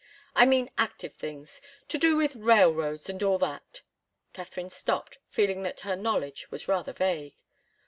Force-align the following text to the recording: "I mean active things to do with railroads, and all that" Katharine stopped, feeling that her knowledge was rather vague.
"I 0.35 0.47
mean 0.47 0.71
active 0.79 1.13
things 1.13 1.61
to 1.89 1.99
do 1.99 2.15
with 2.15 2.35
railroads, 2.35 3.07
and 3.07 3.21
all 3.21 3.37
that" 3.37 3.81
Katharine 4.33 4.71
stopped, 4.71 5.19
feeling 5.29 5.61
that 5.61 5.81
her 5.81 5.95
knowledge 5.95 6.49
was 6.49 6.67
rather 6.67 6.91
vague. 6.91 7.35